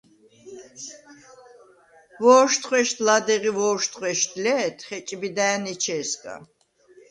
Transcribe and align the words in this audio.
ვო̄შთხვე̄შდ 2.23 2.97
ლადეღ 3.05 3.43
ი 3.49 3.51
ვო̄შთხვე̄შდ 3.57 4.31
ლე̄თ 4.43 4.77
ხეჭბიდა̄̈ნ 4.87 5.63
ეჩე̄სგა. 5.73 6.35